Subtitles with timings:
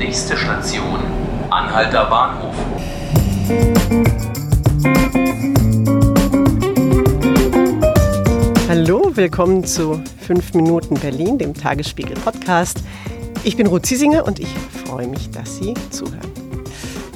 [0.00, 0.98] Nächste Station,
[1.50, 2.54] Anhalter Bahnhof.
[8.66, 12.82] Hallo, willkommen zu 5 Minuten Berlin, dem Tagesspiegel Podcast.
[13.44, 14.48] Ich bin Ruth Ziesinger und ich
[14.86, 16.32] freue mich, dass Sie zuhören.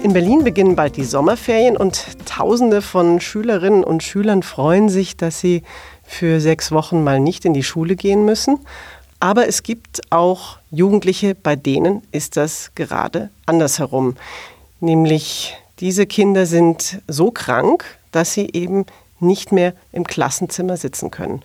[0.03, 5.41] In Berlin beginnen bald die Sommerferien und Tausende von Schülerinnen und Schülern freuen sich, dass
[5.41, 5.63] sie
[6.03, 8.59] für sechs Wochen mal nicht in die Schule gehen müssen.
[9.25, 14.17] Aber es gibt auch Jugendliche, bei denen ist das gerade andersherum.
[14.81, 18.85] Nämlich diese Kinder sind so krank, dass sie eben
[19.21, 21.43] nicht mehr im Klassenzimmer sitzen können.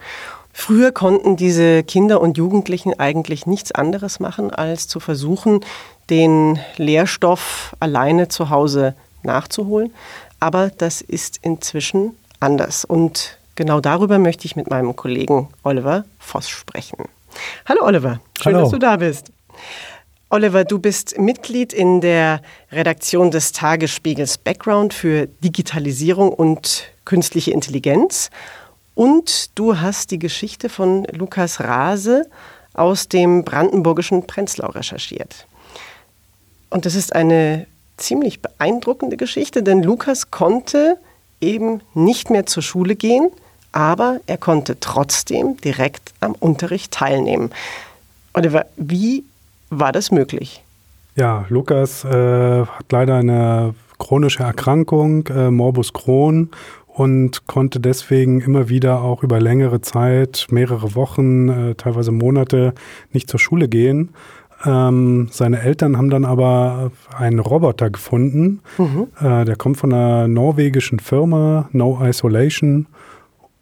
[0.52, 5.62] Früher konnten diese Kinder und Jugendlichen eigentlich nichts anderes machen, als zu versuchen,
[6.10, 9.94] den Lehrstoff alleine zu Hause nachzuholen.
[10.42, 12.84] Aber das ist inzwischen anders.
[12.84, 17.06] Und genau darüber möchte ich mit meinem Kollegen Oliver Voss sprechen.
[17.68, 18.64] Hallo Oliver, schön, Hallo.
[18.64, 19.32] dass du da bist.
[20.32, 22.42] Oliver, du bist Mitglied in der
[22.72, 28.30] Redaktion des Tagesspiegels Background für Digitalisierung und künstliche Intelligenz.
[28.94, 32.30] Und du hast die Geschichte von Lukas Rase
[32.74, 35.48] aus dem brandenburgischen Prenzlau recherchiert.
[36.70, 37.66] Und das ist eine
[37.98, 40.98] ziemlich beeindruckende Geschichte, denn Lukas konnte
[41.42, 43.32] eben nicht mehr zur Schule gehen,
[43.72, 47.52] aber er konnte trotzdem direkt am Unterricht teilnehmen.
[48.34, 49.24] Oliver, wie
[49.70, 50.64] war das möglich?
[51.16, 56.50] Ja, Lukas äh, hat leider eine chronische Erkrankung, äh, Morbus Crohn,
[56.88, 62.74] und konnte deswegen immer wieder auch über längere Zeit, mehrere Wochen, äh, teilweise Monate
[63.14, 64.10] nicht zur Schule gehen.
[64.66, 68.60] Ähm, seine Eltern haben dann aber einen Roboter gefunden.
[68.78, 69.08] Mhm.
[69.22, 72.88] Äh, der kommt von einer norwegischen Firma, No Isolation.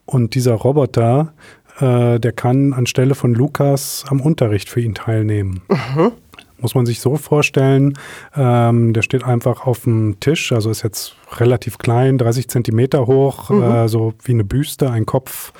[0.08, 1.34] Und dieser Roboter,
[1.80, 5.60] äh, der kann anstelle von Lukas am Unterricht für ihn teilnehmen.
[5.68, 6.12] Mhm.
[6.60, 7.92] Muss man sich so vorstellen,
[8.34, 13.50] ähm, der steht einfach auf dem Tisch, also ist jetzt relativ klein, 30 Zentimeter hoch,
[13.50, 13.62] mhm.
[13.62, 15.52] äh, so wie eine Büste, ein Kopf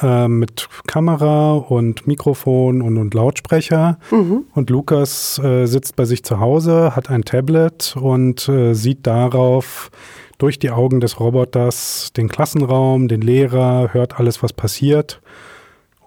[0.00, 3.98] äh, mit Kamera und Mikrofon und, und Lautsprecher.
[4.10, 4.44] Mhm.
[4.54, 9.90] Und Lukas äh, sitzt bei sich zu Hause, hat ein Tablet und äh, sieht darauf
[10.38, 15.20] durch die Augen des Roboters den Klassenraum, den Lehrer, hört alles, was passiert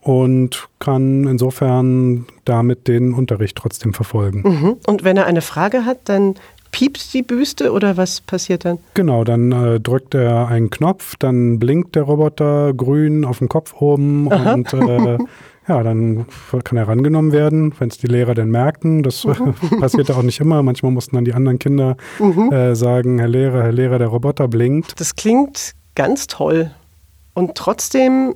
[0.02, 4.42] und kann insofern damit den Unterricht trotzdem verfolgen.
[4.44, 4.78] Mhm.
[4.86, 6.36] Und wenn er eine Frage hat, dann
[6.72, 8.78] piept die Büste oder was passiert dann?
[8.94, 13.74] Genau, dann äh, drückt er einen Knopf, dann blinkt der Roboter grün auf dem Kopf
[13.82, 14.54] oben Aha.
[14.54, 15.18] und äh,
[15.68, 16.26] ja, dann
[16.64, 19.04] kann er rangenommen werden, wenn es die Lehrer denn merken.
[19.04, 19.54] Das mhm.
[19.80, 20.64] passiert ja auch nicht immer.
[20.64, 22.52] Manchmal mussten dann die anderen Kinder mhm.
[22.52, 25.00] äh, sagen, Herr Lehrer, Herr Lehrer, der Roboter blinkt.
[25.00, 26.72] Das klingt ganz toll.
[27.34, 28.36] Und trotzdem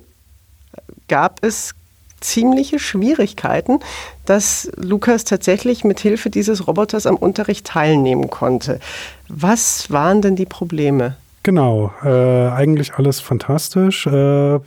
[1.08, 1.74] gab es
[2.20, 3.80] ziemliche Schwierigkeiten,
[4.24, 8.78] dass Lukas tatsächlich mit Hilfe dieses Roboters am Unterricht teilnehmen konnte.
[9.28, 11.16] Was waren denn die Probleme?
[11.42, 12.08] Genau, äh,
[12.48, 14.06] eigentlich alles fantastisch.
[14.06, 14.60] Äh,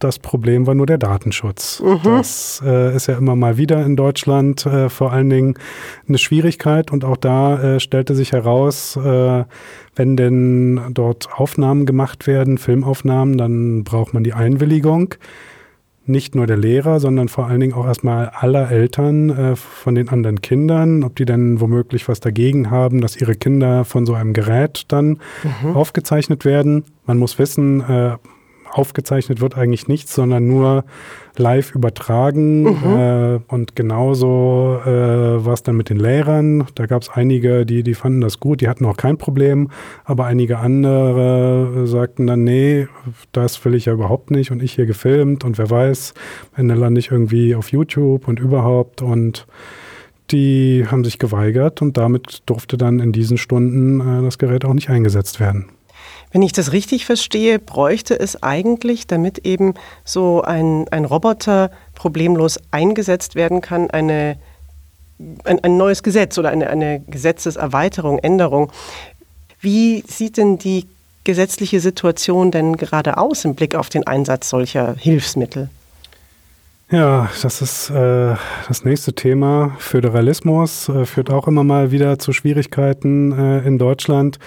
[0.00, 1.80] das Problem war nur der Datenschutz.
[1.80, 2.00] Mhm.
[2.02, 5.54] Das äh, ist ja immer mal wieder in Deutschland äh, vor allen Dingen
[6.08, 6.90] eine Schwierigkeit.
[6.90, 9.44] Und auch da äh, stellte sich heraus, äh,
[9.94, 15.14] wenn denn dort Aufnahmen gemacht werden, Filmaufnahmen, dann braucht man die Einwilligung
[16.06, 20.08] nicht nur der Lehrer, sondern vor allen Dingen auch erstmal aller Eltern äh, von den
[20.08, 24.32] anderen Kindern, ob die denn womöglich was dagegen haben, dass ihre Kinder von so einem
[24.32, 25.20] Gerät dann
[25.62, 25.76] mhm.
[25.76, 26.84] aufgezeichnet werden.
[27.06, 28.16] Man muss wissen, äh,
[28.70, 30.84] aufgezeichnet wird eigentlich nichts, sondern nur
[31.36, 32.62] live übertragen.
[32.62, 32.96] Mhm.
[32.96, 36.66] Äh, und genauso äh, war es dann mit den Lehrern.
[36.74, 39.70] Da gab es einige, die, die fanden das gut, die hatten auch kein Problem.
[40.04, 42.88] Aber einige andere sagten dann, nee,
[43.32, 44.50] das will ich ja überhaupt nicht.
[44.50, 46.14] Und ich hier gefilmt und wer weiß,
[46.56, 49.02] Ende lande ich irgendwie auf YouTube und überhaupt.
[49.02, 49.46] Und
[50.30, 54.74] die haben sich geweigert und damit durfte dann in diesen Stunden äh, das Gerät auch
[54.74, 55.66] nicht eingesetzt werden.
[56.32, 59.74] Wenn ich das richtig verstehe, bräuchte es eigentlich, damit eben
[60.04, 64.36] so ein, ein Roboter problemlos eingesetzt werden kann, eine,
[65.44, 68.70] ein, ein neues Gesetz oder eine, eine Gesetzeserweiterung, Änderung.
[69.60, 70.86] Wie sieht denn die
[71.24, 75.68] gesetzliche Situation denn gerade aus im Blick auf den Einsatz solcher Hilfsmittel?
[76.90, 78.34] Ja, das ist äh,
[78.66, 79.76] das nächste Thema.
[79.78, 84.40] Föderalismus äh, führt auch immer mal wieder zu Schwierigkeiten äh, in Deutschland.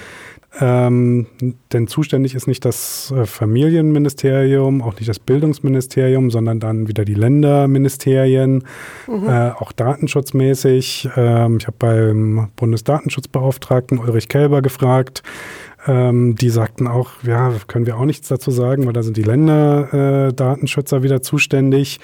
[0.59, 1.25] Ähm,
[1.71, 7.15] denn zuständig ist nicht das äh, Familienministerium, auch nicht das Bildungsministerium, sondern dann wieder die
[7.15, 8.63] Länderministerien,
[9.07, 9.27] mhm.
[9.27, 11.09] äh, auch datenschutzmäßig.
[11.17, 15.23] Ähm, ich habe beim Bundesdatenschutzbeauftragten Ulrich Kelber gefragt.
[15.87, 19.23] Ähm, die sagten auch, ja, können wir auch nichts dazu sagen, weil da sind die
[19.23, 21.99] Länderdatenschützer äh, wieder zuständig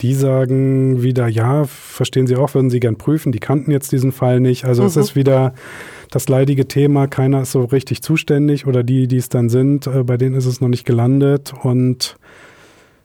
[0.00, 3.32] die sagen wieder, ja, verstehen Sie auch, würden Sie gern prüfen.
[3.32, 4.64] Die kannten jetzt diesen Fall nicht.
[4.64, 4.88] Also mhm.
[4.88, 5.54] es ist wieder
[6.10, 10.02] das leidige Thema, keiner ist so richtig zuständig oder die, die es dann sind, äh,
[10.04, 11.52] bei denen ist es noch nicht gelandet.
[11.62, 12.16] Und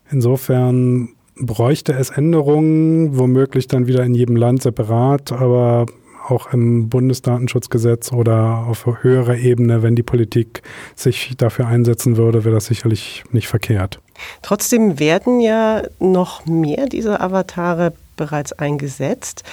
[0.10, 5.86] insofern bräuchte es Änderungen, womöglich dann wieder in jedem Land separat, aber
[6.28, 10.62] auch im Bundesdatenschutzgesetz oder auf höherer Ebene, wenn die Politik
[10.96, 14.00] sich dafür einsetzen würde, wäre das sicherlich nicht verkehrt.
[14.42, 19.44] Trotzdem werden ja noch mehr dieser Avatare bereits eingesetzt.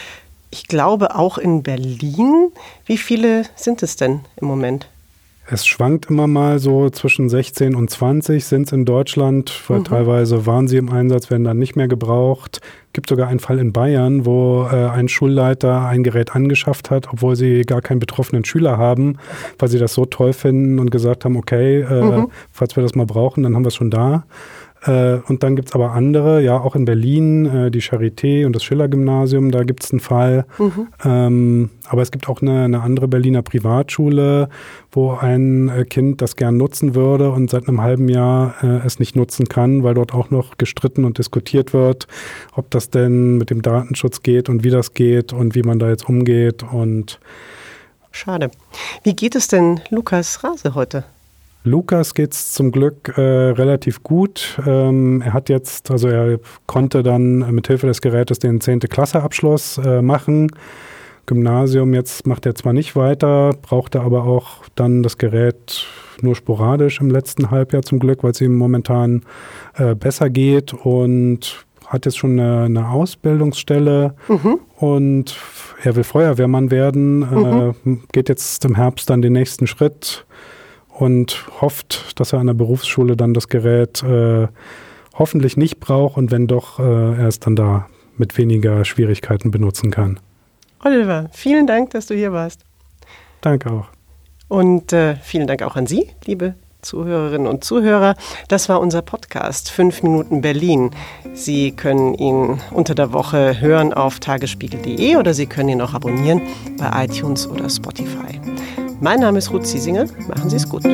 [0.50, 2.50] Ich glaube auch in Berlin.
[2.84, 4.88] Wie viele sind es denn im Moment?
[5.52, 9.84] Es schwankt immer mal so zwischen 16 und 20 sind es in Deutschland, weil mhm.
[9.84, 12.60] teilweise waren sie im Einsatz, werden dann nicht mehr gebraucht.
[12.86, 17.12] Es gibt sogar einen Fall in Bayern, wo äh, ein Schulleiter ein Gerät angeschafft hat,
[17.12, 19.18] obwohl sie gar keinen betroffenen Schüler haben,
[19.58, 22.30] weil sie das so toll finden und gesagt haben, okay, äh, mhm.
[22.52, 24.24] falls wir das mal brauchen, dann haben wir es schon da.
[24.84, 28.56] Äh, und dann gibt es aber andere, ja, auch in Berlin, äh, die Charité und
[28.56, 30.46] das Schiller-Gymnasium, da gibt es einen Fall.
[30.58, 30.88] Mhm.
[31.04, 34.48] Ähm, aber es gibt auch eine, eine, andere Berliner Privatschule,
[34.92, 38.98] wo ein äh, Kind das gern nutzen würde und seit einem halben Jahr äh, es
[38.98, 42.06] nicht nutzen kann, weil dort auch noch gestritten und diskutiert wird,
[42.54, 45.88] ob das denn mit dem Datenschutz geht und wie das geht und wie man da
[45.88, 47.20] jetzt umgeht und
[48.12, 48.50] Schade.
[49.04, 51.04] Wie geht es denn Lukas Rase heute?
[51.62, 54.58] Lukas geht es zum Glück äh, relativ gut.
[54.66, 58.80] Ähm, er hat jetzt, also er konnte dann mit Hilfe des Gerätes den 10.
[58.80, 60.50] Klasseabschluss äh, machen.
[61.26, 65.86] Gymnasium jetzt macht er zwar nicht weiter, brauchte aber auch dann das Gerät
[66.22, 69.22] nur sporadisch im letzten Halbjahr zum Glück, weil es ihm momentan
[69.76, 74.60] äh, besser geht und hat jetzt schon eine, eine Ausbildungsstelle mhm.
[74.76, 75.36] und
[75.82, 77.74] er will Feuerwehrmann werden, mhm.
[77.84, 80.24] Äh, geht jetzt im Herbst dann den nächsten Schritt
[81.00, 84.48] und hofft, dass er an der Berufsschule dann das Gerät äh,
[85.14, 87.86] hoffentlich nicht braucht und wenn doch, äh, er es dann da
[88.16, 90.20] mit weniger Schwierigkeiten benutzen kann.
[90.84, 92.64] Oliver, vielen Dank, dass du hier warst.
[93.40, 93.86] Danke auch.
[94.48, 98.14] Und äh, vielen Dank auch an Sie, liebe Zuhörerinnen und Zuhörer.
[98.48, 100.90] Das war unser Podcast 5 Minuten Berlin.
[101.34, 106.42] Sie können ihn unter der Woche hören auf tagesspiegel.de oder Sie können ihn auch abonnieren
[106.78, 108.40] bei iTunes oder Spotify.
[109.00, 110.06] Mein Name ist Ruth Ziesinger.
[110.28, 110.84] Machen Sie es gut.